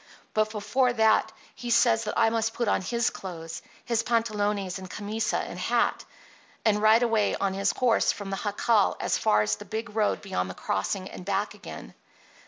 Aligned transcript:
But 0.33 0.49
before 0.49 0.91
that 0.93 1.31
he 1.53 1.69
says 1.69 2.05
that 2.05 2.17
I 2.17 2.31
must 2.31 2.55
put 2.55 2.67
on 2.67 2.81
his 2.81 3.11
clothes, 3.11 3.61
his 3.85 4.01
pantalones 4.01 4.79
and 4.79 4.89
camisa 4.89 5.37
and 5.37 5.59
hat, 5.59 6.05
and 6.65 6.81
ride 6.81 7.03
away 7.03 7.35
on 7.35 7.53
his 7.53 7.71
horse 7.73 8.11
from 8.11 8.31
the 8.31 8.39
jacal 8.43 8.97
as 8.99 9.19
far 9.19 9.43
as 9.43 9.57
the 9.57 9.65
big 9.65 9.95
road 9.95 10.23
beyond 10.23 10.49
the 10.49 10.55
crossing 10.55 11.07
and 11.07 11.23
back 11.23 11.53
again. 11.53 11.93